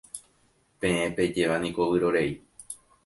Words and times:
Peẽ 0.79 1.13
pejéva 1.15 1.57
niko 1.61 1.83
vyrorei. 1.91 2.31